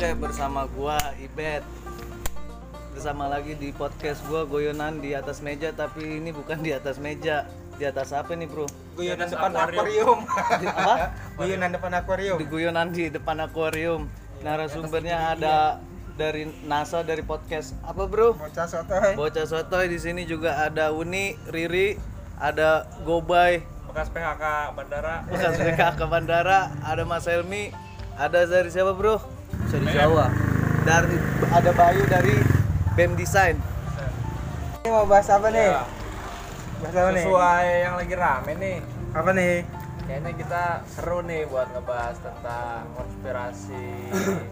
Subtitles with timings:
[0.00, 1.60] Oke, bersama gua Ibet.
[2.96, 7.44] Bersama lagi di podcast gua Goyonan di atas meja tapi ini bukan di atas meja.
[7.76, 8.64] Di atas apa nih, Bro?
[8.96, 10.24] Guyonan depan akuarium.
[10.56, 10.94] Di, apa?
[11.36, 12.36] Guyonan depan akuarium.
[12.40, 14.08] Di guyonan di depan akuarium.
[14.40, 15.84] Narasumbernya ada
[16.16, 18.40] dari NASA dari podcast apa, Bro?
[18.40, 19.12] Bocah sotoy.
[19.20, 22.00] Bocah Sotoy di sini juga ada Uni, Riri,
[22.40, 27.68] ada Gobay, bekas PHK bandara bekas PK ke bandara, ada Mas Helmi,
[28.16, 29.39] ada dari siapa, Bro?
[29.70, 30.26] Bisa di Jawa
[30.80, 31.14] Dari
[31.48, 32.34] ada Bayu dari
[32.92, 33.54] BEM Design.
[34.80, 35.68] Ini mau bahas apa nih?
[35.68, 35.84] Ya,
[36.80, 37.22] Bahas apa nih?
[37.22, 38.76] sesuai yang lagi rame nih
[39.12, 39.56] Apa nih?
[40.02, 43.86] kayaknya kita seru nih buat ngebahas tentang konspirasi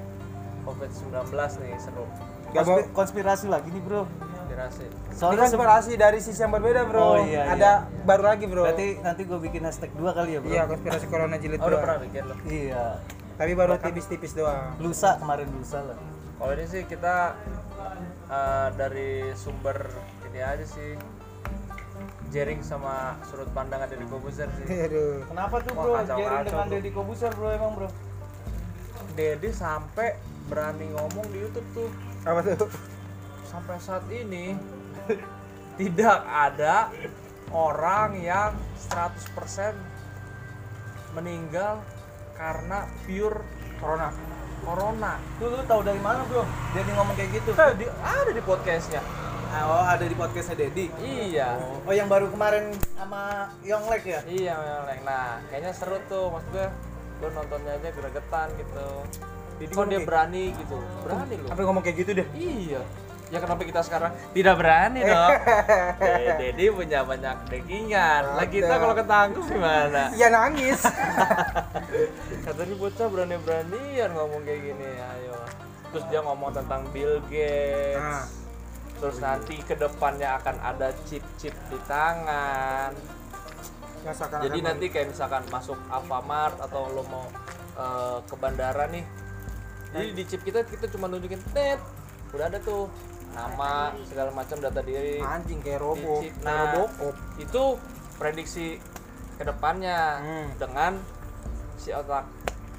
[0.65, 1.11] COVID-19
[1.59, 2.07] nih seru
[2.49, 2.79] Gak mau.
[2.79, 4.07] Konspi- konspirasi lagi nih, Bro.
[4.07, 7.03] konspirasi Soalnya se- konspirasi dari sisi yang berbeda, Bro.
[7.03, 7.71] Oh, iya, Ada
[8.07, 8.65] baru lagi, Bro.
[8.65, 10.49] berarti nanti gue bikin hashtag dua kali ya, Bro.
[10.49, 11.83] Iya, konspirasi corona jilid oh udah dua.
[11.83, 12.85] pernah bikin lo Iya.
[13.39, 14.75] Tapi baru tipis-tipis doang.
[14.79, 15.99] Lusa kemarin lusa lah.
[16.39, 17.35] kalau ini sih kita
[18.29, 19.91] eh, dari sumber
[20.27, 20.95] ini aja sih
[22.31, 25.27] jaring sama sudut pandangan dari Kobuzer sih Aduh.
[25.27, 25.95] Kenapa tuh, Wah, Bro?
[25.99, 26.75] kacau, Jaring kacau, dengan Bro.
[26.75, 27.89] Deddy Kobuser, Bro, emang, Bro.
[29.15, 30.15] Dedi sampai
[30.47, 31.91] berani ngomong di YouTube tuh
[32.23, 32.71] Apa tuh?
[33.45, 34.55] sampai saat ini
[35.75, 36.93] tidak ada
[37.51, 38.53] orang yang
[38.93, 39.75] 100%
[41.11, 41.81] meninggal
[42.39, 43.39] karena pure
[43.79, 44.09] Corona.
[44.59, 45.13] corona.
[45.39, 46.43] Tuh lu tahu dari mana, Bro?
[46.75, 47.51] Deddy ngomong kayak gitu.
[47.57, 49.01] Eh, di- ada di podcastnya.
[49.65, 50.93] Oh, ada di podcastnya Deddy.
[51.01, 51.57] Iya.
[51.89, 54.21] Oh, yang baru kemarin sama Yonglek ya?
[54.29, 55.01] Iya, Melek.
[55.09, 56.67] Nah, kayaknya seru tuh maksud gue.
[57.19, 58.89] Gue nontonnya aja gregetan gitu.
[59.59, 60.77] Jadi Kok dia berani gitu?
[61.03, 61.49] Berani loh.
[61.49, 62.27] Sampai ngomong kayak gitu deh.
[62.37, 62.83] Iya.
[63.29, 65.33] Ya kenapa kita sekarang tidak berani dong?
[66.41, 68.23] Dedi punya banyak backingan.
[68.41, 68.81] Lah kita Ada.
[68.81, 70.03] kalau ketangkep gimana?
[70.17, 70.81] Iya nangis.
[72.49, 74.89] Katanya bocah berani-beranian ngomong kayak gini.
[74.97, 75.37] Ayo.
[75.93, 78.01] Terus dia ngomong tentang Bill Gates.
[78.01, 78.25] Nah.
[78.99, 82.97] Terus nanti ke depannya akan ada chip-chip di tangan.
[84.09, 87.29] Seakan-akan Jadi nanti kayak misalkan masuk Alfamart atau lo mau
[87.77, 89.05] eh, ke bandara nih.
[89.93, 91.77] Jadi di chip kita kita cuma nunjukin tet.
[92.33, 92.89] Udah ada tuh
[93.31, 95.19] nama segala macam data diri.
[95.19, 96.25] anjing kayak robo.
[96.41, 97.15] Nah, Robocop.
[97.39, 97.63] itu
[98.17, 98.67] prediksi
[99.35, 100.49] ke depannya Hmm.
[100.57, 100.93] dengan
[101.77, 102.27] si otak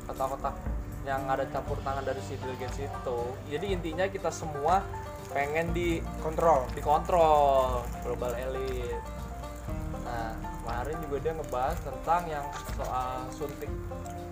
[0.05, 0.55] otak-otak
[1.03, 3.19] yang ada campur tangan dari si Bill Gates itu.
[3.47, 4.83] Jadi intinya kita semua
[5.29, 6.65] pengen di Kontrol.
[6.73, 8.99] dikontrol global elite.
[10.01, 12.45] Nah kemarin juga dia ngebahas tentang yang
[12.75, 13.71] soal suntik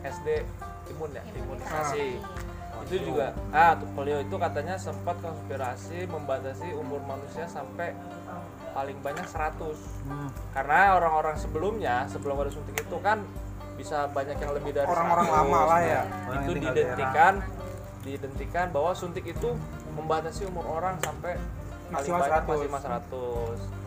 [0.03, 0.43] SD
[0.89, 2.19] imun ya imunisasi
[2.87, 7.91] itu juga ah tuh polio itu katanya sempat konspirasi membatasi umur manusia sampai
[8.71, 9.75] paling banyak 100
[10.07, 10.29] Hmm.
[10.51, 13.19] karena orang-orang sebelumnya sebelum ada suntik itu kan
[13.75, 15.35] bisa banyak yang lebih dari Orang-orang 100.
[15.37, 16.01] lama lah ya.
[16.25, 17.33] Orang itu didentikan
[18.01, 19.49] didentikan bahwa suntik itu
[19.93, 22.47] membatasi umur orang sampai paling Maksimal banyak 100.
[22.47, 23.86] maksimal 100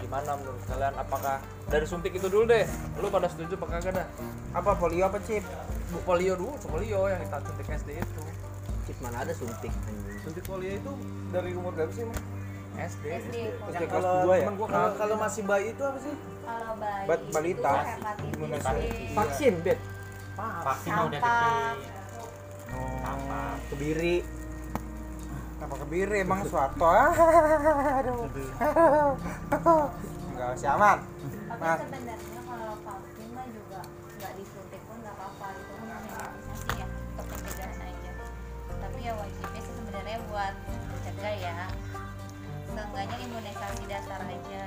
[0.00, 1.36] gimana menurut kalian apakah
[1.68, 2.64] dari suntik itu dulu deh
[2.98, 4.06] lu pada setuju apa kagak dah
[4.50, 5.44] Apa polio apa chip?
[5.90, 8.22] Bu, polio dulu polio yang kita suntik SD itu
[8.82, 10.18] Cip mana ada suntik anjing.
[10.20, 10.92] Suntik polio itu
[11.30, 12.18] dari umur berapa sih, Mas?
[12.90, 13.34] SD SD
[13.70, 14.46] SD kelas Kalau 2 ya?
[14.50, 16.14] Kalau, kalau masih bayi itu apa sih?
[16.42, 17.72] kalau bayi Bat- balita.
[18.34, 18.88] Imunisasi.
[19.14, 19.78] Vaksin bet
[20.40, 20.76] campak
[22.70, 23.58] Oh.
[23.70, 24.39] Kebiri.
[25.70, 26.82] Apa kebiri emang suatu?
[26.82, 28.26] Aduh.
[30.28, 30.98] Enggak sih aman.
[31.46, 31.78] tapi Mas.
[31.80, 33.80] sebenarnya kalau vaksin mah juga
[34.16, 38.12] nggak disuntik pun nggak apa-apa itu kan namanya imunisasi ya untuk pencegahan aja
[38.72, 40.54] tapi ya wajibnya sih sebenarnya buat
[40.88, 41.56] mencegah ya
[42.66, 44.62] seenggaknya imunisasi dasar aja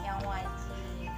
[0.00, 1.12] yang wajib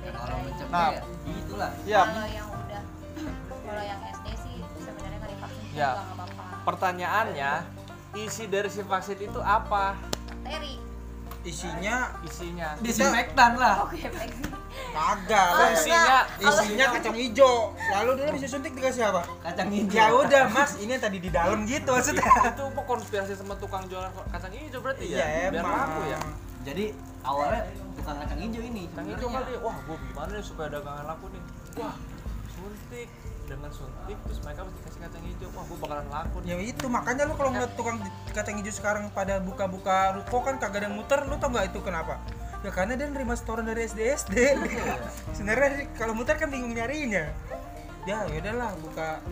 [0.00, 0.90] dari bayi Nah,
[1.30, 1.70] itulah.
[1.84, 2.82] ya kalau yang udah
[3.64, 5.90] kalau yang SD sih sebenarnya nggak divaksin juga Ya.
[5.94, 7.52] nggak apa-apa pertanyaannya
[8.14, 9.96] isi dari si vaksin itu apa
[10.26, 10.80] bakteri
[11.38, 13.86] Isinya isinya Disinfektan lah.
[13.86, 14.32] oke baik
[14.90, 15.48] kagak.
[15.48, 17.72] Oh, Fungsinya Isinya kacang hijau.
[17.78, 19.22] Lalu dia bisa suntik dikasih apa?
[19.46, 19.96] Kacang hijau.
[19.96, 22.26] Ya udah Mas, ini yang tadi di dalam gitu maksudnya.
[22.26, 26.18] itu kok konspirasi sama tukang jualan kacang hijau berarti Iya ya biar laku ya
[26.66, 26.84] Jadi
[27.22, 27.60] awalnya
[27.96, 28.82] tukang kacang hijau ini.
[28.90, 31.42] kacang hijau kali wah gua gimana nih supaya dagangan laku nih
[31.78, 31.94] wah
[32.50, 33.08] suntik
[33.48, 37.22] dengan suntik terus mereka mesti kasih kacang hijau wah gua bakalan laku Ya itu makanya
[37.24, 37.96] lu kalau ngeliat tukang
[38.36, 41.80] kacang hijau sekarang pada buka-buka ruko kan kagak ada yang muter, lu tau nggak itu
[41.80, 42.20] kenapa?
[42.60, 44.34] Ya karena dia nerima setoran dari SD SD.
[45.36, 47.32] Sebenarnya kalau muter kan bingung nyarinya.
[48.04, 49.24] Ya yaudahlah buka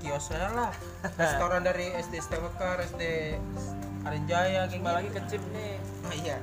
[0.00, 0.72] kios aja lah.
[1.30, 3.36] Setoran dari SD Stewekar, SD
[4.02, 5.18] Arenjaya kayak kembali lagi gitu.
[5.18, 6.36] ke chip nih Oh iya.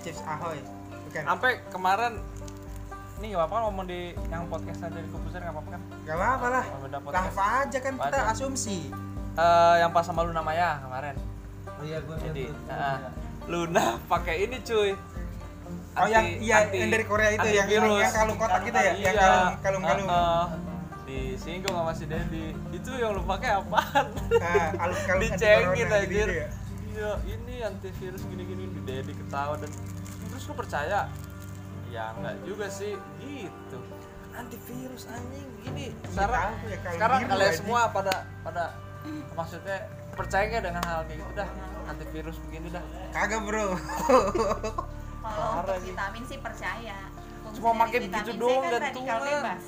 [0.00, 0.60] Chips Ahoy.
[1.08, 1.24] Bukan.
[1.24, 2.20] sampai kemarin
[3.18, 6.46] ini gak apa-apa ngomong di yang podcast aja di kubusan gak apa-apa kan Gak apa-apa
[6.48, 6.64] lah.
[7.12, 8.78] Apa aja kan kita asumsi.
[9.34, 11.14] Eh, yang pas sama Luna Maya kemarin
[11.72, 12.98] Oh iya gue jadi ah,
[13.44, 14.90] Luna pakai ini cuy
[15.94, 18.00] Oh yang Anti- iya anti- yang dari Korea itu yang, yang, antivirus.
[18.00, 19.12] yang kalung kotak gitu ya, yang Iya.
[19.14, 20.08] kalung kalung kalung.
[20.08, 20.44] Ah, ah.
[21.04, 25.96] disinggung sama si Dedi itu yang lu pakai apaan Nah, kalung kalung anti dicengin corona
[25.96, 26.48] anjir gitu ya.
[26.88, 29.70] iya ini antivirus gini-gini di Dedi ketawa dan
[30.24, 31.00] terus lu percaya
[31.88, 32.92] ya enggak juga sih.
[33.20, 33.78] Gitu.
[34.34, 35.48] Antivirus anjing.
[35.66, 38.64] Ini sekarang tahu ya, kalau sekarang kalian semua pada pada
[39.34, 39.78] maksudnya
[40.14, 41.48] percaya nggak dengan hal kayak gitu dah?
[41.88, 42.84] Antivirus begini dah.
[43.10, 43.66] Kagak bro.
[45.18, 46.98] kalau untuk vitamin sih percaya.
[47.42, 49.18] Fungsi Cuma makin gitu doang, kan gantungan.
[49.24, 49.64] bebas.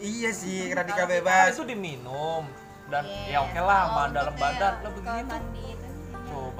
[0.00, 1.52] Iya sih radikal Kan bebas.
[1.52, 2.46] itu diminum
[2.90, 5.68] dan Iya, ya oke lah untuk dalam badan lo begitu mandi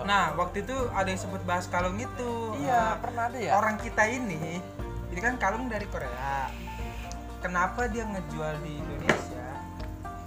[0.00, 2.32] coba Nah waktu itu ada yang sebut bahas kalung itu.
[2.64, 4.58] iya Nah, pernah ada ya Orang kita ini,
[5.12, 6.48] ini kan kalung dari Korea.
[7.40, 9.48] Kenapa dia ngejual di Indonesia?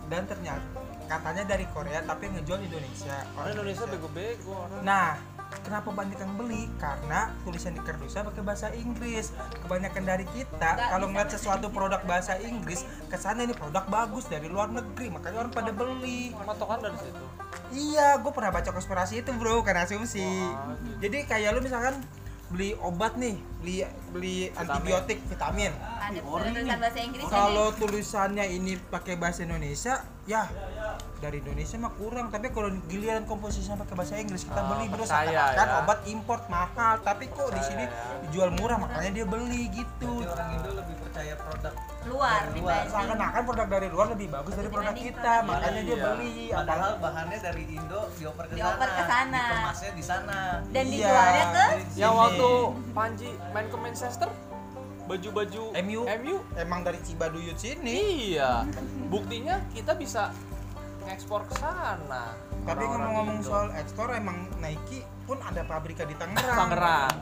[0.09, 0.65] Dan ternyata
[1.09, 3.17] katanya dari Korea tapi ngejual di Indonesia.
[3.37, 5.17] orang Indonesia bego-bego Nah,
[5.61, 6.65] kenapa banyak yang beli?
[6.81, 9.29] Karena tulisan di kardusnya pakai bahasa Inggris.
[9.61, 14.49] Kebanyakan dari kita Nggak kalau ngeliat sesuatu produk bahasa Inggris, kesannya ini produk bagus dari
[14.49, 16.33] luar negeri, makanya orang pada beli.
[16.33, 17.25] matokan dari situ
[17.73, 20.21] Iya, gue pernah baca konspirasi itu bro, kan asumsi.
[20.21, 21.09] Wah, gitu.
[21.09, 21.97] Jadi kayak lu misalkan
[22.53, 23.81] beli obat nih, beli
[24.13, 25.73] beli antibiotik, vitamin.
[26.05, 30.43] Ada tulisan bahasa Inggris Kalau tulisannya ini pakai bahasa Indonesia, ya
[31.17, 32.27] dari Indonesia mah kurang.
[32.27, 34.99] Tapi kalau giliran komposisinya pakai bahasa Inggris kita Oh, beli bro.
[34.99, 35.79] percaya Seakan-akan ya.
[35.79, 37.91] obat import mahal, tapi kok di sini ya.
[38.23, 40.11] dijual murah, makanya dia beli gitu.
[40.13, 41.73] Berarti orang Indo lebih percaya produk
[42.03, 42.83] luar dari luar.
[42.85, 46.03] Seakan-akan produk dari luar lebih bagus dari produk kita, produk makanya dia Iya.
[46.05, 46.35] beli.
[46.51, 49.43] Padahal bahannya dari Indo dioper ke Dioper ke sana.
[49.45, 50.39] Dikemasnya di sana.
[50.65, 50.91] dan Iya.
[50.93, 52.21] dijualnya ke Jadi yang Sini.
[52.21, 52.49] waktu
[52.93, 54.29] Panji main ke Manchester
[55.03, 56.01] baju-baju MU.
[56.07, 58.31] MU emang dari Cibaduyut sini.
[58.31, 58.63] iya
[59.07, 60.31] buktinya kita bisa
[61.03, 62.31] ngekspor ke sana
[62.63, 63.51] Tapi ngomong-ngomong Indo.
[63.51, 66.55] soal ekspor emang Nike pun ada pabriknya di Tangerang.
[66.55, 67.15] Tangerang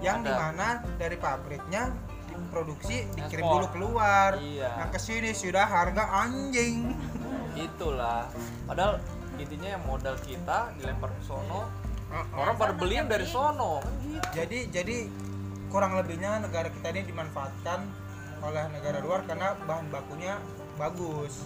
[0.00, 0.24] Yang Ada.
[0.24, 0.66] di mana
[0.96, 1.82] dari pabriknya
[2.26, 3.52] diproduksi dikirim Ekspor.
[3.54, 4.30] dulu keluar.
[4.36, 4.72] Iya.
[4.76, 6.92] Nah ke sini sudah harga anjing.
[7.54, 8.28] itulah
[8.64, 9.00] padahal
[9.36, 11.64] intinya yang modal kita dilempar ke sono
[12.32, 14.96] orang pada beliin dari sono kan gitu Jadi jadi
[15.76, 17.84] kurang lebihnya negara kita ini dimanfaatkan
[18.40, 20.40] oleh negara luar karena bahan bakunya
[20.80, 21.44] bagus.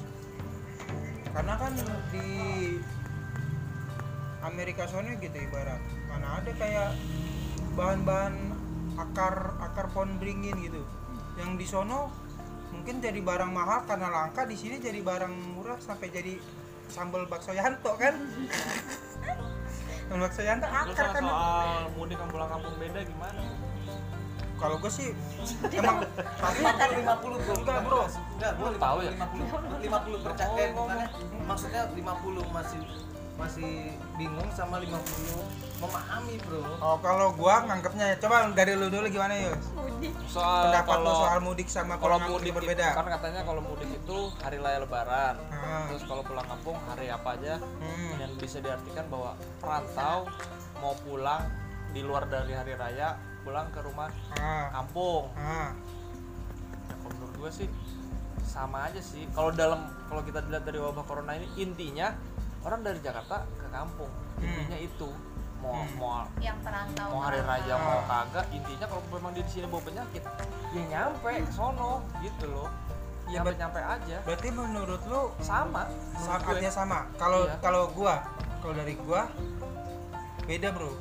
[1.35, 1.75] Karena kan
[2.15, 2.31] di
[4.47, 5.83] Amerika sana gitu ibarat.
[6.07, 6.95] Mana ada kayak
[7.75, 8.55] bahan-bahan
[9.03, 10.87] akar akar pohon beringin gitu.
[11.35, 12.15] Yang di sono
[12.71, 16.39] mungkin jadi barang mahal karena langka di sini jadi barang murah sampai jadi
[16.87, 18.15] sambal bakso yanto kan
[20.11, 23.41] sambal bakso yanto terus akar yang kan soal mudik pulang kampung beda gimana
[24.59, 25.09] kalau gue sih
[25.73, 27.55] emang pasti 50 50 bro.
[27.57, 28.03] Enggak, bro.
[28.37, 29.13] Enggak, gua Tahu ya?
[29.17, 31.09] 50 50 percaya eh,
[31.49, 32.81] maksudnya 50 masih
[33.41, 36.61] masih bingung sama 50 memahami, Bro.
[36.61, 39.65] oh kalau gua nganggapnya coba dari lu dulu gimana Yus?
[40.29, 42.87] Soal pendapat lu kalau soal mudik sama kalau pulang kampung mudik berbeda?
[42.93, 45.35] kan katanya kalau mudik itu hari raya lebaran.
[45.49, 45.89] Ah.
[45.89, 47.55] terus kalau pulang kampung hari apa aja?
[47.57, 48.21] Hmm.
[48.21, 50.29] yang bisa diartikan bahwa perantau
[50.85, 51.49] mau pulang
[51.97, 55.33] di luar dari hari raya pulang ke rumah ah kampung.
[55.33, 55.73] Ah
[56.93, 57.69] ya, kalau menurut gue sih
[58.45, 59.25] sama aja sih.
[59.31, 59.81] Kalau dalam
[60.11, 62.13] kalau kita dilihat dari wabah corona ini intinya
[62.61, 65.09] orang dari Jakarta ke kampung intinya itu.
[65.61, 65.93] Mau Hmm.
[65.95, 69.83] mau yang perantau mau hari raya mau kagak intinya kalau memang dia di sini bawa
[69.83, 70.23] penyakit
[70.71, 72.69] ya nyampe ke sono gitu loh.
[73.29, 74.17] Ya, nyampe nyampe aja.
[74.25, 75.85] berarti menurut lu sama.
[75.85, 76.51] menurut saat gue.
[76.51, 76.99] artinya sama.
[77.15, 77.61] Kalau Iya.
[77.61, 78.25] kalau gua
[78.59, 79.29] kalau dari gua
[80.43, 80.93] beda bro.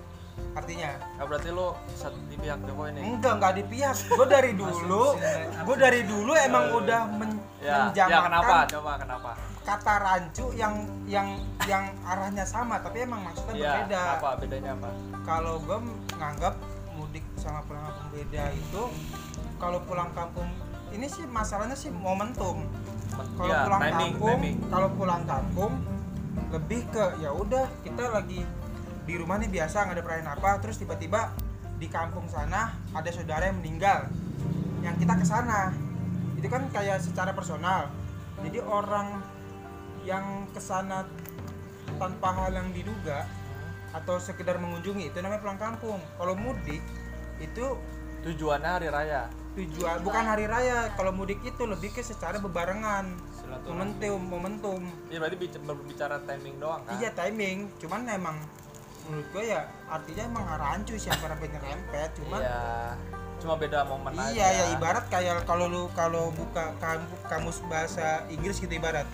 [0.49, 0.91] Artinya?
[1.15, 3.03] Nah, berarti lo satu di pihak Jokowi nih?
[3.05, 3.95] Enggak enggak di pihak.
[4.09, 5.03] Gua dari dulu
[5.63, 8.55] gua dari dulu emang udah men- ya ya menjamakkan kenapa?
[8.67, 9.31] Coba kenapa
[9.69, 11.37] kata rancu yang yang
[11.69, 14.01] yang arahnya sama tapi emang maksudnya Iya, berbeda.
[14.17, 14.89] apa bedanya apa?
[15.21, 15.77] Kalau gue
[16.17, 16.55] nganggap
[16.97, 18.83] mudik sama pulang kampung beda itu
[19.61, 20.49] kalau pulang kampung
[20.89, 22.65] ini sih masalahnya sih momentum.
[23.37, 25.73] Kalau Iya, pulang timing, kampung kalau pulang kampung
[26.49, 28.41] lebih ke ya udah kita lagi
[29.05, 31.29] di rumah nih biasa nggak ada perayaan apa terus tiba-tiba
[31.77, 34.09] di kampung sana ada saudara yang meninggal
[34.81, 35.69] yang kita ke sana.
[36.33, 37.91] Itu kan kayak secara personal.
[38.39, 39.19] Jadi orang
[40.01, 41.03] yang ke sana
[41.95, 43.25] tanpa hal yang diduga
[43.89, 45.99] atau sekedar mengunjungi itu namanya pulang kampung.
[46.15, 46.81] Kalau mudik
[47.39, 47.65] itu
[48.21, 49.27] tujuannya hari raya?
[49.57, 53.17] Tujuan bukan hari raya kalau mudik itu lebih ke secara bebarengan.
[53.65, 54.81] Momentum momentum.
[55.09, 57.01] Iya berarti bic- berbicara timing doang kan?
[57.01, 57.65] Iya timing.
[57.81, 58.37] Cuman emang
[59.09, 62.09] menurut gue ya artinya emang rancu siapa sampai nyerempet.
[62.13, 62.93] Cuman Iya.
[63.41, 64.29] cuma beda momen aja.
[64.29, 69.09] Iya ya ibarat kayak kalau lu kalau buka kam- kamus bahasa Inggris gitu ibarat.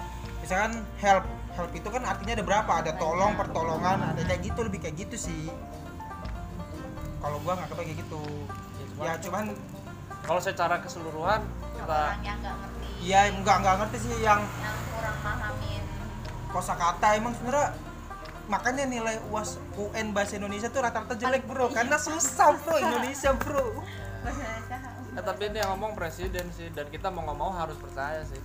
[0.46, 1.26] Misalkan help,
[1.58, 2.72] help itu kan artinya ada berapa?
[2.86, 5.50] Ada tolong, pertolongan, ada kayak gitu lebih kayak gitu sih.
[7.18, 8.22] Kalau gua nggak kayak gitu.
[9.02, 9.58] Ya, Ya cuman
[10.22, 11.42] kalau secara keseluruhan
[11.74, 12.90] kita orang yang nggak ngerti.
[13.10, 15.82] Ya nggak nggak ngerti sih yang yang kurang pahamin
[16.56, 17.76] kosakata emang sebenarnya
[18.48, 21.68] makanya nilai UAS UN bahasa Indonesia tuh rata-rata jelek bro.
[21.74, 23.82] karena susah bro Indonesia bro.
[25.18, 28.40] Eh, tapi ini yang ngomong presiden sih dan kita mau nggak mau harus percaya sih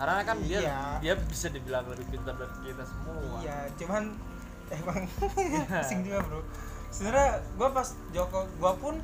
[0.00, 0.80] karena kan dia Iya.
[0.98, 4.02] dia bisa dibilang lebih pintar dari kita semua Iya, cuman
[4.80, 5.00] emang
[5.76, 6.40] pusing juga bro.
[6.88, 8.94] Sebenarnya gua pas Joko, gua pun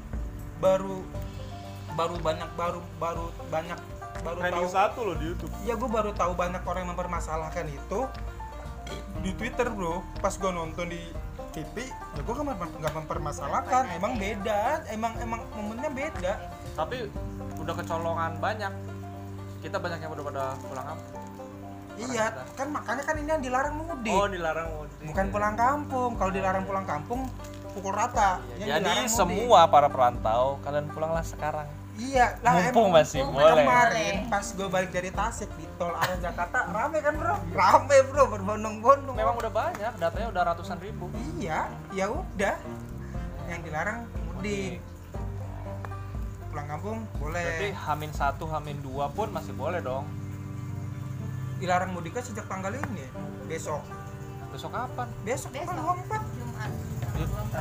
[0.57, 1.05] baru
[1.93, 3.79] baru banyak baru baru banyak
[4.19, 4.67] baru tahu.
[4.67, 8.01] satu loh di YouTube Iya, gua baru tahu banyak orang yang mempermasalahkan itu
[9.21, 10.01] di Twitter bro.
[10.17, 11.03] Pas gua nonton di
[11.53, 13.85] TV, ya gua nggak memper- nggak mempermasalahkan.
[13.93, 16.33] Emang beda, emang emang momennya beda.
[16.73, 17.09] tapi
[17.57, 18.69] udah kecolongan banyak
[19.67, 21.15] kita banyak yang udah pada pulang kampung
[21.97, 24.13] Iya, kan makanya kan ini yang dilarang mudik.
[24.13, 26.13] oh dilarang mudik Bukan pulang kampung.
[26.15, 27.25] Kalau dilarang pulang kampung
[27.73, 28.37] pukul rata.
[28.55, 29.17] Yang jadi dilarang mudik.
[29.17, 31.65] semua para perantau kalian pulanglah sekarang
[31.97, 33.65] Iya, lah Mumpung emang masih boleh.
[33.65, 37.35] kemarin pas gue balik dari Tasik di tol arah Jakarta rame kan bro?
[37.51, 39.17] Rame bro, berbondong-bondong.
[39.17, 42.61] memang udah banyak datanya udah ratusan ribu Iya, ya udah.
[43.49, 44.77] Yang dilarang mudik.
[46.57, 47.77] Pulang kampung berarti boleh.
[47.85, 50.09] hamin satu hamin dua pun masih boleh dong.
[51.61, 53.05] Dilarang mudiknya sejak tanggal ini,
[53.45, 53.85] besok.
[54.49, 55.05] besok kapan?
[55.21, 55.69] Besok besok.
[55.69, 56.17] tanggal 24.
[56.41, 56.71] Jumat.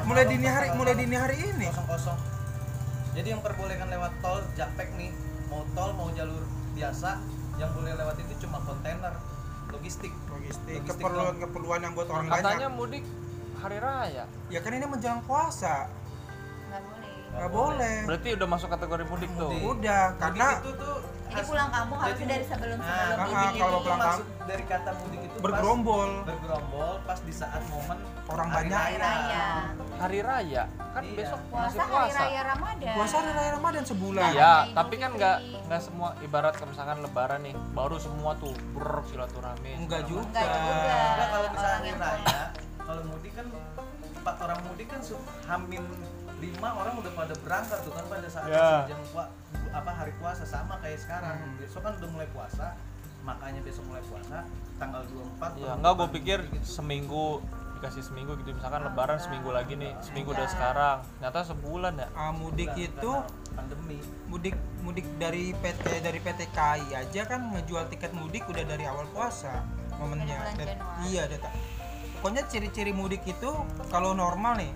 [0.08, 1.68] Mulai dini hari, mulai dini hari ini.
[1.76, 2.20] kosong kosong
[3.20, 5.12] jadi yang perbolehkan lewat tol Japek nih.
[5.52, 7.20] Mau tol mau jalur biasa
[7.60, 9.12] yang boleh lewat itu cuma kontainer.
[9.76, 10.16] Logistik.
[10.32, 12.80] Logistik, Logistik keperluan keperluan yang buat orang katanya banyak.
[12.80, 13.04] mudik
[13.60, 14.24] hari raya.
[14.48, 15.92] Ya kan ini menjelang puasa,
[17.36, 17.96] nggak boleh.
[18.06, 19.64] berarti udah masuk kategori mudik tuh Mudik.
[19.70, 23.52] Udah, karena Mudik itu tuh jadi pulang kampung harusnya dari sebelum Nah, sebelum ah, izin
[23.58, 23.84] kalau ini.
[23.84, 28.62] pulang maksud dari kata mudik itu pas- bergerombol bergerombol pas di saat momen orang hari
[28.64, 28.80] banyak.
[28.80, 29.46] hari raya
[29.96, 30.64] hari raya
[30.94, 31.16] kan Iya.
[31.18, 34.30] besok puasa masih hari puasa raya ramadan Puasa hari raya Ramadan sebulan.
[34.32, 38.88] Iya, Idul tapi kan nggak nggak semua ibarat misalkan lebaran nih, baru semua tuh ber
[39.06, 39.72] silaturahmi.
[39.76, 40.24] Enggak juga.
[40.24, 40.96] Enggak juga.
[40.96, 42.40] Nah, kalau misalnya hari raya,
[42.80, 43.46] kalau mudik kan
[44.16, 45.02] empat orang mudik kan
[45.46, 45.84] hamin
[46.38, 48.86] lima orang udah pada berangkat tuh kan pada saat Ya.
[48.86, 49.00] jam
[49.72, 51.36] apa hari puasa sama kayak sekarang.
[51.38, 51.56] Hmm.
[51.58, 52.76] Besok kan udah mulai puasa,
[53.22, 54.44] makanya besok mulai puasa
[54.76, 56.68] tanggal 24 Ya, enggak gue 24 pikir gitu.
[56.70, 57.26] seminggu
[57.76, 59.26] dikasih seminggu gitu misalkan Ah, lebaran enggak.
[59.26, 60.42] seminggu lagi nih, seminggu Enggak.
[60.42, 60.98] udah sekarang.
[61.14, 62.08] Ternyata sebulan ya.
[62.14, 63.12] Ah, mudik Enggak, itu
[63.52, 63.98] pandemi.
[64.26, 69.08] mudik mudik dari PT dari PT KAI aja kan ngejual tiket mudik udah dari awal
[69.10, 69.64] puasa
[69.94, 70.40] momennya.
[71.04, 71.48] Iya data.
[72.16, 73.50] Pokoknya ciri-ciri mudik itu
[73.88, 74.72] kalau normal nih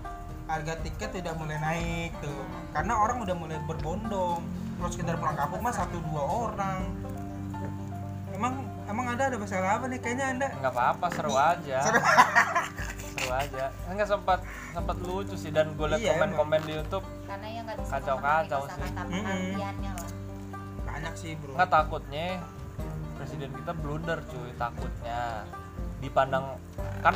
[0.50, 2.42] harga tiket udah mulai naik tuh.
[2.74, 4.42] Karena orang udah mulai berbondong.
[4.80, 6.80] Kalau sekedar pulang kampung mah satu dua orang.
[8.34, 10.00] Emang emang ada ada masalah apa nih?
[10.02, 11.78] Kayaknya anda Enggak apa-apa, seru aja.
[11.86, 12.00] Seru.
[13.14, 13.64] seru aja.
[13.86, 14.38] Enggak sempat
[14.74, 15.50] sempat lucu sih.
[15.54, 18.82] Dan gue liat Iya, komen-komen di YouTube karena yang nggak bisa Kacau-kacau sih.
[18.90, 19.78] lah
[20.90, 21.54] banyak sih bro.
[21.54, 22.26] Nggak takutnya
[23.14, 25.20] presiden kita blunder cuy takutnya.
[26.00, 26.56] Dipandang
[27.04, 27.14] kan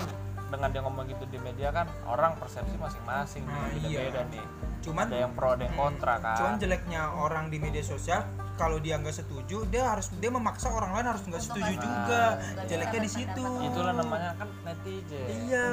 [0.54, 4.32] dengan dia ngomong gitu di media kan orang persepsi masing-masing Nah, beda-beda iya.
[4.32, 4.44] nih.
[4.86, 6.36] Cuman ada yang pro ada yang kontra kan?
[6.38, 8.22] cuman jeleknya orang di media sosial
[8.54, 12.22] kalau dia nggak setuju dia harus dia memaksa orang lain harus nggak setuju nggak juga.
[12.38, 13.44] Nggak jeleknya di situ.
[13.66, 15.26] Itulah namanya kan netizen.
[15.50, 15.66] Iya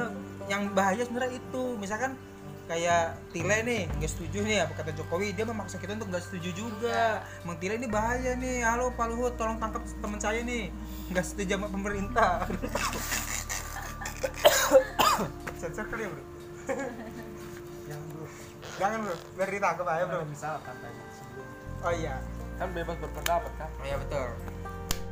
[0.50, 1.64] yang bahaya sebenarnya itu.
[1.78, 2.18] Misalkan
[2.66, 6.50] kayak Tile nih nggak setuju nih apa kata Jokowi dia memaksa kita untuk nggak setuju
[6.58, 7.22] juga.
[7.46, 8.66] Mang Tile ini bahaya nih.
[8.66, 10.74] Halo Pak Luhut tolong tangkap teman saya nih.
[11.14, 12.48] Nggak setuju sama pemerintah
[15.62, 16.24] sensor kali bro
[17.88, 18.26] jangan bro
[18.80, 20.76] jangan bro biar ditangkap aja bro misalkan
[21.14, 21.48] sebelum
[21.84, 22.16] oh iya
[22.62, 24.30] kan bebas berpendapat kan Oh iya betul.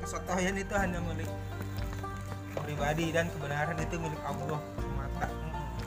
[0.06, 1.26] Kesotoyan itu hanya milik
[2.54, 5.28] pribadi dan kebenaran itu milik Allah semata.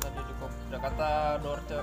[0.02, 0.34] Tadi di
[0.74, 1.78] kata Dorce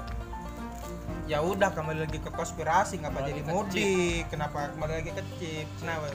[1.32, 4.28] Ya udah kembali lagi ke konspirasi Kembali jadi mudik?
[4.28, 5.68] Kenapa kembali lagi ke chip?
[5.80, 6.12] Kenapa?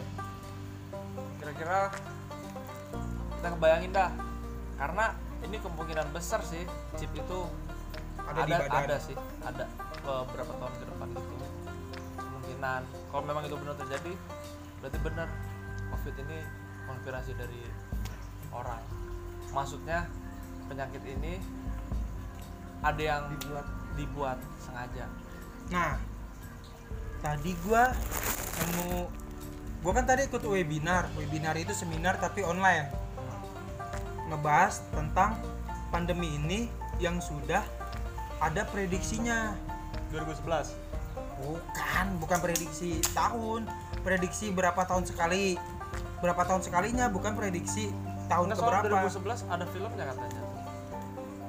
[1.44, 1.92] kira-kira
[3.36, 4.10] kita kebayangin dah
[4.80, 5.06] karena
[5.44, 6.64] ini kemungkinan besar sih
[6.96, 7.38] chip itu
[8.24, 8.82] Ada ada di badan.
[8.88, 9.64] ada sih ada
[10.00, 11.22] beberapa tahun ke depan itu
[12.16, 12.80] kemungkinan
[13.12, 14.12] kalau memang itu benar terjadi
[14.80, 15.28] berarti benar
[15.92, 16.38] covid ini
[16.88, 17.62] konspirasi dari
[18.52, 18.80] orang
[19.52, 20.08] maksudnya
[20.66, 21.38] penyakit ini
[22.80, 25.06] ada yang dibuat dibuat sengaja
[25.72, 25.96] Nah,
[27.24, 27.88] tadi gua
[28.60, 29.08] nemu
[29.80, 31.08] gua kan tadi ikut webinar.
[31.16, 32.92] Webinar itu seminar tapi online.
[34.30, 35.36] Ngebahas tentang
[35.92, 36.66] pandemi ini
[36.98, 37.62] yang sudah
[38.40, 39.56] ada prediksinya.
[40.12, 40.84] 2011
[41.42, 43.66] bukan bukan prediksi tahun.
[44.02, 45.58] Prediksi berapa tahun sekali.
[46.22, 47.90] Berapa tahun sekalinya bukan prediksi
[48.30, 49.08] tahun Nggak, soal keberapa.
[49.12, 50.42] 2011 ada filmnya katanya?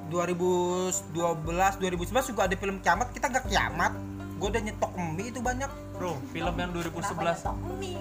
[0.06, 3.06] 2012 2011 juga ada film kiamat.
[3.10, 3.92] Kita gak kiamat.
[4.36, 5.70] Gue udah nyetok mie itu banyak.
[5.96, 7.40] Bro film yang 2011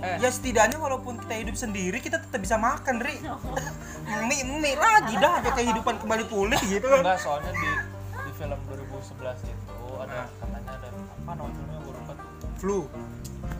[0.03, 0.20] eh.
[0.20, 3.24] Ya setidaknya walaupun kita hidup sendiri kita tetap bisa makan ri
[4.06, 7.02] mie mie lagi dah sampai kehidupan kembali pulih gitu kan.
[7.02, 7.70] Enggak soalnya di
[8.16, 12.80] di film 2011 itu ada katanya ada apa namanya gue lupa tuh flu.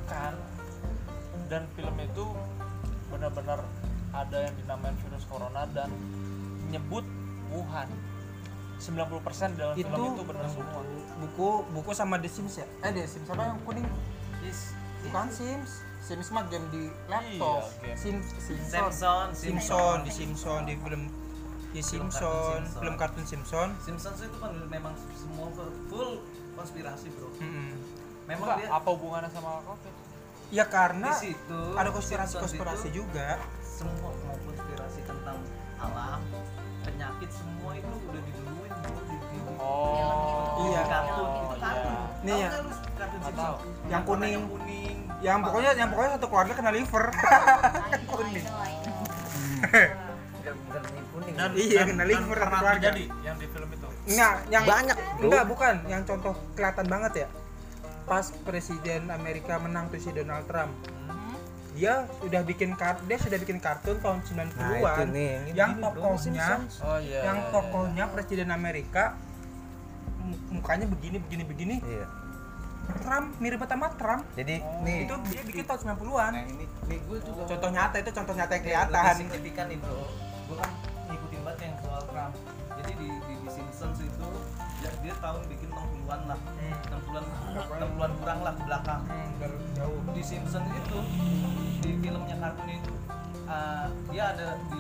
[0.06, 0.34] Kan.
[1.46, 2.26] Dan film itu
[3.08, 3.60] benar-benar
[4.12, 5.90] ada yang dinamain virus corona dan
[6.68, 7.06] nyebut
[7.50, 7.90] Wuhan.
[8.76, 10.84] 90% dalam film Itu- itu benar semua.
[11.16, 12.68] buku buku sama The Sims ya?
[12.84, 13.28] Eh The Sims.
[13.32, 13.88] Apa yang kuning?
[15.02, 17.66] Bukan Sims Sims mah game di laptop.
[17.66, 17.98] Iya, game.
[17.98, 18.70] Sims Simpson.
[18.70, 19.98] Simpson Simpson.
[20.00, 21.04] Di Simpson di film
[21.72, 22.80] di Film Simpson kartun Simpson.
[22.80, 23.68] film kartun Simpson.
[23.82, 25.48] Simpsons itu kan memang semua
[25.90, 26.22] full
[26.54, 27.28] konspirasi bro.
[28.26, 29.94] Memang Enggak, dia apa hubungannya sama covid?
[30.50, 33.42] Ya karena di situ ada konspirasi Simpsons konspirasi itu juga.
[33.60, 35.38] semua mau konspirasi tentang
[35.76, 36.22] alam
[36.82, 40.64] penyakit semua itu udah diduluin di, di, di- oh.
[40.64, 40.80] Iya.
[40.80, 41.30] di kartun
[42.26, 42.50] Nih ya.
[43.36, 43.56] tahu.
[43.88, 44.34] Yang kuning.
[44.34, 47.04] yang kuning yang pokoknya yang pokoknya satu keluarga kena liver
[48.06, 48.46] kuning
[51.36, 52.92] dan Iya, kena liver pernah keluarga.
[52.92, 54.98] terjadi yang di film itu Enggak, yang Banyak.
[55.18, 55.76] Enggak, bukan.
[55.90, 57.28] Yang contoh kelihatan banget ya.
[58.06, 60.70] Pas Presiden Amerika menang tuh si Donald Trump.
[61.74, 64.80] Dia sudah bikin kart dia sudah bikin kartun tahun 90-an.
[64.80, 66.48] Nah, nih, yang yang tokohnya
[66.86, 69.18] oh iya yang iya, tokohnya Presiden Amerika
[70.50, 71.76] mukanya begini begini begini.
[71.80, 72.08] Iya.
[72.98, 74.24] Trump mirip banget sama Trump.
[74.32, 74.84] Jadi Oh.
[74.84, 76.32] nih Itu dia bikin tahun 90-an.
[76.32, 79.16] nah ini nih gue juga Contoh nyata itu contoh nyata yang lebih kelihatan.
[79.16, 80.06] signifikan nih bro
[80.46, 80.70] gue kan
[81.08, 82.34] ngikutin banget yang soal Trump
[82.76, 84.28] jadi di, di, di Simpsons itu
[84.78, 86.74] ya, dia tahun bikin 60-an lah Hmm.
[86.94, 87.26] 60-an
[87.82, 89.30] 60-an kurang lah ke belakang Hmm,
[89.74, 90.00] jauh.
[90.08, 90.98] di Simpsons itu
[91.80, 92.94] di filmnya kartun itu
[93.46, 94.80] uh, dia ada di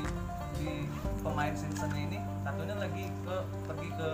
[0.59, 0.87] di
[1.21, 4.09] pemain Simpsons ini kartunya lagi ke pergi ke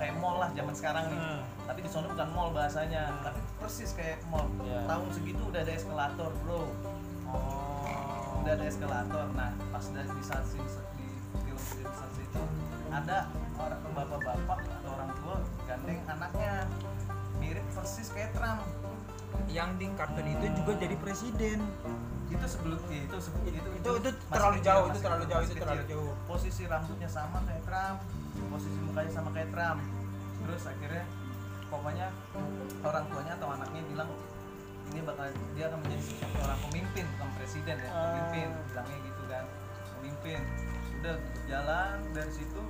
[0.00, 1.20] kayak mall lah zaman sekarang nih.
[1.20, 1.40] Hmm.
[1.66, 4.48] tapi di sana bukan mall bahasanya tapi persis kayak mall.
[4.64, 4.80] Iya.
[4.88, 6.62] tahun segitu udah ada eskalator bro.
[7.30, 8.40] Oh.
[8.42, 9.26] Udah ada eskalator.
[9.36, 11.08] Nah pas dari di saat Simpsons di
[11.44, 12.42] film Simpsons itu
[12.90, 13.28] ada
[13.60, 15.36] orang bapak-bapak atau orang tua
[15.68, 16.54] gandeng anaknya.
[17.36, 18.64] Mirip persis kayak Trump.
[19.52, 21.60] Yang di kartun itu juga jadi presiden.
[22.26, 25.44] Itu sebelum ya, itu sebelum itu Itu itu masih terlalu kecil, jauh, itu terlalu jauh,
[25.46, 26.12] itu terlalu jauh.
[26.26, 27.98] posisi rambutnya sama kayak Trump
[28.50, 29.80] posisi mukanya sama kayak Trump.
[30.46, 31.04] Terus akhirnya
[31.66, 32.06] pokoknya
[32.86, 34.10] orang tuanya atau anaknya bilang
[34.94, 35.26] ini bakal
[35.58, 39.44] dia akan menjadi seorang pemimpin bukan presiden ya pemimpin bilangnya gitu kan
[39.98, 40.40] pemimpin.
[41.02, 42.62] Udah berjalan dari situ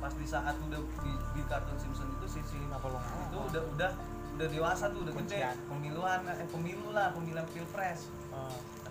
[0.00, 3.90] pas di saat udah di, di kartun Simpson itu si, si itu udah udah
[4.38, 5.38] udah dewasa tuh udah gede.
[5.68, 8.08] Pemiluan eh pemilu lah pemilihan pilpres.
[8.30, 8.48] Ah.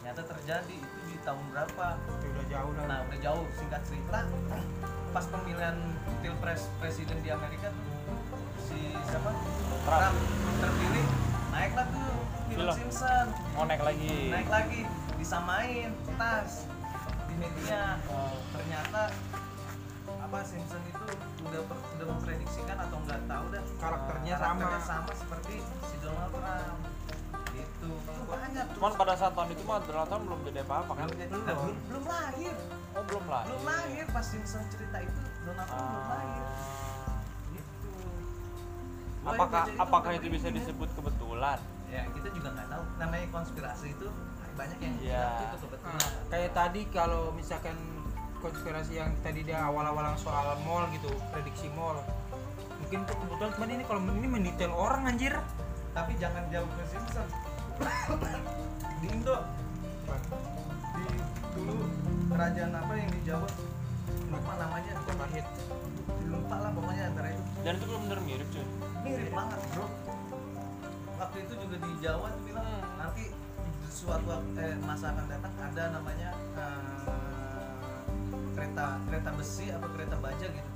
[0.09, 2.85] Ternyata terjadi itu di tahun berapa Itu udah jauh dah.
[2.89, 4.25] nah udah jauh singkat cerita
[5.09, 5.77] pas pemilihan
[6.19, 7.93] pilpres presiden di Amerika tuh
[8.59, 9.29] si siapa
[9.85, 10.17] Trump
[10.57, 11.05] terpilih
[11.51, 12.09] naiklah tuh
[12.41, 12.73] film Film.
[12.73, 14.81] Simpson mau naik lagi naik lagi
[15.13, 16.65] disamain tas
[17.29, 18.33] di media Ah.
[18.49, 19.13] ternyata
[20.09, 21.05] apa Simpson itu
[21.39, 24.45] udah per- udah memprediksikan atau nggak tahu dah Karakternya sama.
[24.57, 25.53] karakternya sama seperti
[25.85, 26.81] si Donald Trump
[27.79, 28.65] gitu Itu banyak.
[28.67, 28.75] Tuh.
[28.75, 31.07] cuman pada saat tahun itu mah Donald Trump belum jadi apa-apa kan?
[31.07, 32.03] Belum, belum belum.
[32.03, 32.55] Lahir.
[32.97, 34.05] Oh belum lah belum lahir.
[34.11, 36.43] Pas Simpson cerita itu Donald Trump belum lahir.
[37.55, 37.89] Gitu.
[39.23, 41.59] Apakah itu apakah itu bisa disebut kebetulan?
[41.89, 42.83] Ya kita juga nggak tahu.
[42.99, 44.07] Namanya konspirasi itu
[44.59, 45.95] banyak yang bilang itu kebetulan.
[45.95, 47.77] Nah, kayak tadi kalau misalkan
[48.43, 51.99] konspirasi yang tadi dia awal-awal soal mall gitu, prediksi mall.
[52.83, 55.35] Mungkin itu kebetulan cuman ini kalau ini mendetail orang anjir.
[55.89, 57.25] tapi jangan jauh ke Simpson
[58.99, 59.37] di Indo
[60.95, 61.05] di
[61.55, 61.75] dulu
[62.29, 63.49] kerajaan apa yang di Jawa?
[64.29, 65.45] Lupa namanya Majapahit.
[66.29, 67.43] lupa lah pokoknya antara itu.
[67.65, 68.65] Dan itu belum benar mirip cuy.
[69.01, 69.87] Mirip banget bro
[71.19, 73.23] waktu itu juga di Jawa tuh bilang nanti
[73.91, 77.11] suatu eh, masa akan datang ada namanya eh,
[78.55, 80.71] kereta kereta besi apa kereta baja gitu.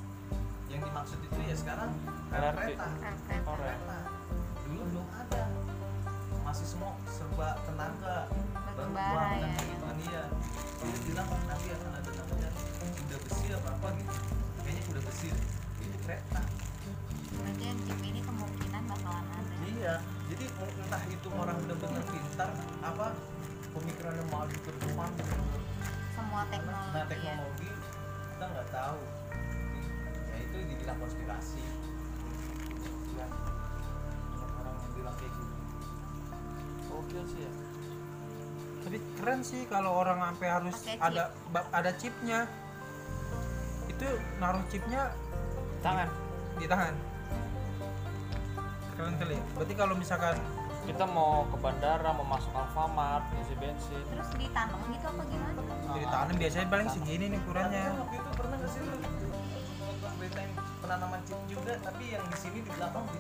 [0.68, 1.90] Yang dimaksud itu ya sekarang
[2.28, 2.60] kereta.
[2.60, 2.76] Rel.
[2.76, 2.88] kereta.
[3.48, 4.03] Ada
[6.54, 8.30] masih semua serba tenaga.
[8.78, 10.24] Baru bara, uang dan ya, iya
[10.86, 14.14] dia bilang nanti akan ada namanya kuda besi apa apa gitu.
[14.62, 15.30] Kayaknya kuda besi
[15.82, 16.42] ini kereta.
[17.42, 19.56] Berarti yang chip ini kemungkinan bakalan ada.
[19.66, 19.96] Iya.
[20.30, 22.50] Jadi entah itu orang benar-benar pintar
[22.86, 23.18] apa
[23.74, 25.10] pemikirannya maju ke depan
[26.14, 27.10] semua teknologi, nah ya.
[27.10, 27.70] teknologi
[28.30, 29.02] kita nggak tahu.
[30.30, 31.66] Ya itu dibilang konspirasi.
[33.18, 33.26] Ya
[34.38, 35.63] orang yang bilang kayak gitu
[36.94, 37.52] gokil sih ya.
[38.84, 41.00] Tapi keren sih kalau orang sampai harus chip.
[41.02, 41.34] ada
[41.74, 42.46] ada chipnya.
[43.90, 45.10] Itu naruh chipnya
[45.82, 46.10] tangan.
[46.62, 46.94] Di tangan.
[48.94, 49.36] Keren kali.
[49.40, 50.38] Ya berarti kalau misalkan
[50.84, 54.04] kita mau ke bandara mau masuk Alfamart isi bensin.
[54.04, 55.60] Terus ditanam gitu apa gimana?
[55.96, 58.82] Di tangan biasanya paling segini nih ukurannya waktu itu pernah nggak sih
[60.84, 63.20] penanaman chip juga tapi yang di sini di belakang di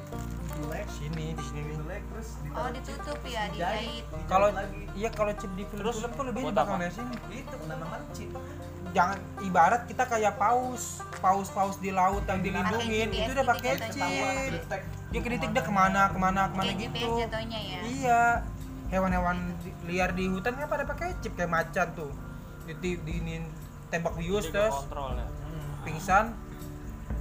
[0.53, 1.61] jelek sini di sini.
[1.63, 4.03] nih jelek terus oh ditutup ya dijahit.
[4.27, 4.83] kalau lagi.
[4.99, 7.15] iya kalau chip di Terus, film-film tuh lebih di belakang dari sini.
[7.31, 8.29] Itu penanaman chip
[8.93, 13.51] jangan ibarat kita kayak paus paus paus di laut yang dilindungin GPS itu udah gitu
[13.55, 13.89] pakai jatuhnya.
[13.95, 14.81] chip detek
[15.13, 16.89] dia kedetek dia ke mana ke mana ke mana gitu.
[16.93, 17.79] GPS jatuhnya ya?
[17.85, 18.23] Iya.
[18.93, 19.37] Hewan-hewan
[19.89, 22.11] liar di hutan kan pada pakai chip kayak macan tuh.
[22.69, 23.15] Di, di,
[23.89, 24.73] tembak bius terus.
[24.73, 25.27] kontrol ya.
[25.83, 26.25] Pingsan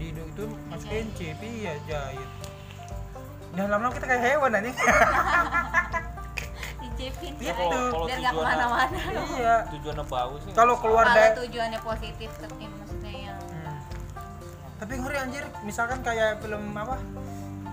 [0.02, 2.30] di hidung itu masukin chip iya jahit
[3.52, 4.72] Jangan lama-lama kita kayak hewan anjing.
[6.82, 7.52] dijepin Itu.
[7.52, 8.98] kalau kalau biar nggak tujuannya ke mana-mana
[9.38, 9.56] iya.
[9.70, 13.78] tujuannya bagus sih Kalau keluar kalau dari tujuannya positif tapi maksudnya yang Hmm.
[14.82, 16.98] Tapi ngeri anjir, misalkan kayak film apa?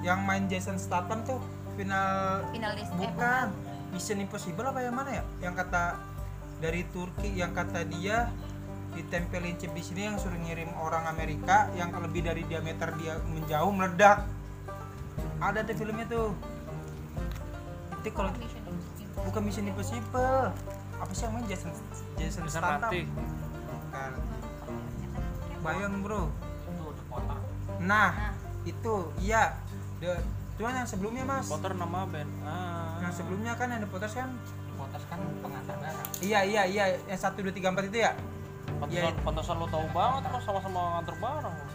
[0.05, 1.41] Yang main Jason Statham tuh
[1.73, 3.47] final finalis eh, bukan
[3.89, 5.23] Mission Impossible apa yang mana ya?
[5.41, 5.97] Yang kata
[6.61, 8.29] dari Turki yang kata dia
[8.95, 13.71] ditempelin chip di sini yang suruh ngirim orang Amerika yang lebih dari diameter dia menjauh
[13.73, 14.25] meledak.
[15.39, 16.31] Ada tuh filmnya tuh.
[17.99, 18.31] Itu kalau
[19.27, 20.51] bukan Mission Impossible.
[20.99, 21.71] Apa sih yang main Jason
[22.19, 22.91] Jason Statham?
[22.91, 24.11] Bukan.
[25.59, 26.31] Bayang bro.
[26.69, 27.37] itu udah kotor
[27.83, 28.31] Nah, Nah.
[28.63, 29.59] itu iya.
[29.99, 30.15] The,
[30.55, 34.31] cuman yang sebelumnya mas, kotor nama band ah yang sebelumnya kan yang The Potters kan,
[34.75, 36.07] Potas kan pengantar barang.
[36.23, 38.15] iya iya iya, yang satu dua tiga empat itu ya.
[38.79, 39.21] Pantesan, Iya.
[39.21, 41.57] pantesan lo tahu banget lo sama-sama nganter barang.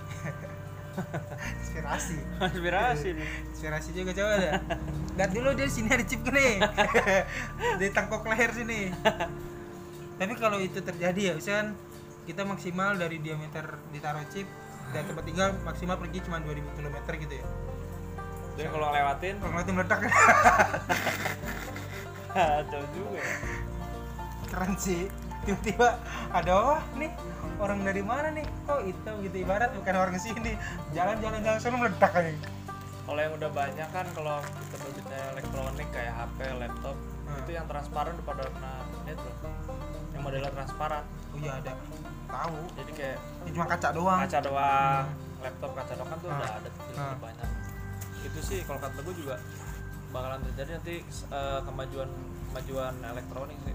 [1.59, 4.53] Inspirasi, inspirasi nih inspirasi juga coba ada.
[5.19, 6.63] Lihat dulu dia sini ada chip nih,
[7.83, 8.95] di tangkok leher sini.
[10.15, 11.75] Tapi kalau itu terjadi ya, misalkan
[12.25, 14.47] kita maksimal dari diameter ditaruh chip
[14.91, 17.47] dan tempat tinggal maksimal pergi cuma 2000 km gitu ya.
[18.55, 19.99] jadi kalau ngelewatin Kalau ngeliatin meledak
[22.31, 23.27] kacau juga ya.
[24.47, 25.03] keren sih
[25.45, 25.89] tiba-tiba
[26.31, 27.13] ada wah nih?
[27.57, 28.45] Orang dari mana nih?
[28.65, 29.37] Kok hitam gitu.
[29.41, 30.59] Ibarat bukan orang sini.
[30.91, 32.33] Jalan-jalan jalan sana meledak aja.
[33.05, 37.41] Kalau yang udah banyak kan kalau kita berbicara elektronik kayak HP, laptop Hmm.
[37.41, 38.45] itu yang transparan udah pada
[39.05, 39.37] net loh
[40.13, 41.05] yang modelnya transparan.
[41.33, 41.73] Oh iya ada.
[42.27, 42.59] Tahu.
[42.77, 44.21] Jadi kayak ini cuma kaca doang.
[44.25, 45.05] Kaca doang.
[45.41, 46.37] Laptop kaca doang kan tuh Hmm.
[46.37, 46.93] udah ada tuh Hmm.
[46.95, 47.49] udah banyak.
[48.25, 49.37] Itu sih kalau kata gue juga
[50.09, 50.97] bakalan terjadi nanti
[51.29, 52.11] eh, kemajuan
[52.49, 53.74] kemajuan elektronik sih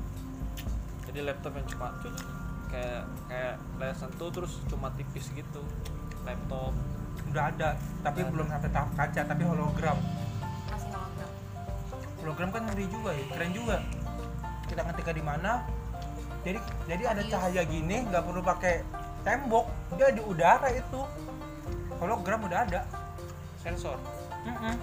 [1.09, 1.87] jadi laptop yang cuma
[2.69, 5.61] kayak kayak layar sentuh terus cuma tipis gitu.
[6.21, 6.77] Laptop.
[7.33, 7.73] Udah ada
[8.05, 9.97] tapi belum sampai tahap kaca tapi hologram.
[10.69, 11.31] Masih hologram.
[12.21, 13.77] Hologram kan ngeri juga ya keren juga.
[14.69, 15.65] Kita ketika di mana?
[16.45, 17.33] Jadi jadi ada Serius?
[17.33, 18.85] cahaya gini nggak perlu pakai
[19.25, 19.65] tembok
[19.97, 21.01] dia di udara itu.
[21.97, 22.81] Hologram udah ada.
[23.65, 23.97] Sensor.
[24.45, 24.77] Mm-mm.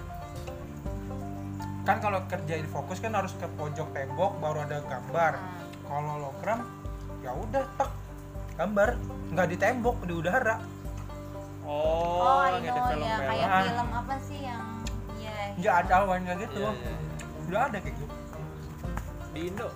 [1.87, 5.39] kan kalau kerja di fokus kan harus ke pojok tembok baru ada gambar.
[5.39, 6.61] Nah, kalau hologram
[7.23, 7.91] ya udah tek.
[8.57, 8.89] Gambar.
[9.33, 10.57] Nggak di tembok di udara.
[11.67, 14.63] Oh, oh, I kayak di know ya kayak film apa sih yang
[15.19, 16.63] ya nggak ada awan nggak gitu.
[16.63, 17.27] Iya, iya, iya.
[17.51, 18.17] udah ada kayak gitu.
[19.35, 19.69] Di Indo?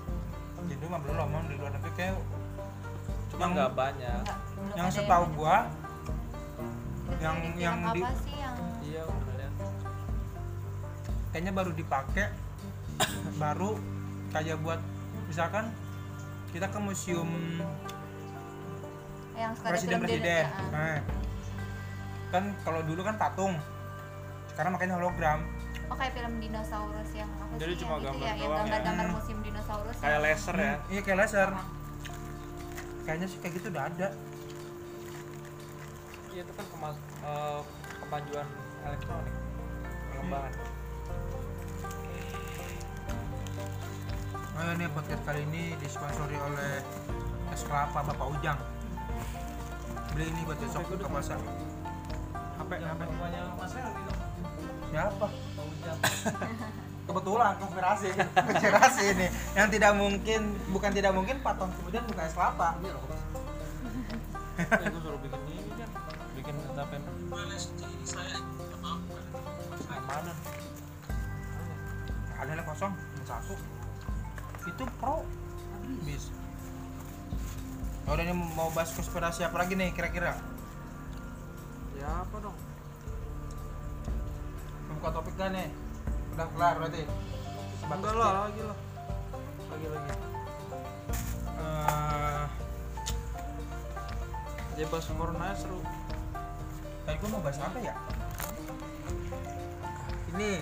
[0.71, 2.15] Jadi mah belum di luar negeri kayak
[3.31, 4.21] cuma Yang- nggak banyak.
[4.23, 5.57] Nggak- belum yang ada setahu gua
[7.11, 9.05] Terus yang- ada film yang di- apa sih yang iya
[11.31, 12.27] kayaknya baru dipakai
[13.39, 13.71] baru
[14.35, 14.81] kayak buat
[15.31, 15.71] misalkan
[16.51, 17.29] kita ke museum
[19.33, 20.69] yang presiden presiden ah.
[20.69, 20.99] nah,
[22.29, 23.55] kan kalau dulu kan patung
[24.51, 25.41] sekarang makanya hologram.
[25.89, 28.51] Oh kayak film dinosaurus yang apa Jadi sih cuma yang itu gambar ya yang doang
[28.51, 28.59] ya?
[28.61, 29.15] gambar-gambar Hmm.
[29.17, 30.73] musim dinosaurus kayak yang- laser ya.
[30.77, 31.51] Hmm, iya kayak laser.
[33.01, 34.09] Kayaknya sih kayak gitu udah ada.
[36.31, 37.61] Iya itu kan kemas- eh,
[37.99, 38.47] kemajuan
[38.81, 39.35] elektronik
[40.13, 40.53] pengembangan
[44.61, 46.85] Oh ini podcast kali ini disponsori oleh
[47.49, 48.61] es kelapa Bapak Ujang.
[50.13, 51.33] Beli ini buat besok buka puasa.
[52.69, 53.57] Yang Helmi dong
[54.93, 55.27] Siapa?
[55.33, 55.99] Pak Ujang
[57.09, 59.27] Kebetulan konspirasi, konspirasi ini.
[59.57, 60.41] Yang tidak mungkin,
[60.77, 62.69] bukan tidak mungkin Pak tahun kemudian buka es kelapa.
[64.61, 65.89] eh gue suruh bikin ini kan
[66.37, 67.01] bikin etapen
[69.89, 70.37] keamanan
[72.37, 72.93] Ada lah kosong,
[73.25, 73.80] satu
[74.71, 75.27] itu pro.
[75.83, 76.31] Habis.
[78.07, 80.39] Oh, udah ini mau bahas konspirasi apa lagi nih kira-kira?
[81.99, 82.57] Ya apa dong?
[84.99, 85.69] Buka topik kan nih.
[86.35, 87.03] Udah kelar berarti.
[87.83, 88.79] Sebatas lah lagi lah.
[89.71, 90.13] Lagi lagi.
[91.61, 92.45] Uh,
[94.81, 95.81] ya bahas corona seru.
[97.05, 97.95] Tadi gua mau bahas apa ya?
[100.35, 100.53] Ini.